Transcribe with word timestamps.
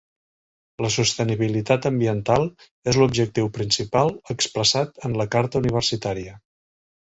La 0.85 0.89
sostenibilitat 0.93 1.85
ambiental 1.89 2.47
és 2.93 2.99
l'objectiu 3.01 3.51
principal 3.59 4.11
expressat 4.37 5.07
en 5.11 5.17
la 5.23 5.31
carta 5.39 5.63
universitària. 5.65 6.37